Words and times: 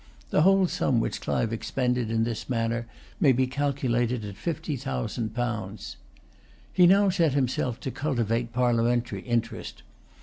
The 0.31 0.41
whole 0.41 0.65
sum 0.65 0.99
which 0.99 1.21
Clive 1.21 1.53
expended 1.53 2.09
in 2.09 2.23
this 2.23 2.49
manner 2.49 2.87
may 3.19 3.31
be 3.31 3.45
calculated 3.45 4.25
at 4.25 4.35
fifty 4.35 4.75
thousand 4.75 5.35
pounds. 5.35 5.95
He 6.73 6.87
now 6.87 7.09
set 7.11 7.33
himself 7.33 7.79
to 7.81 7.91
cultivate 7.91 8.51
Parliamentary 8.51 9.21
interest. 9.21 9.83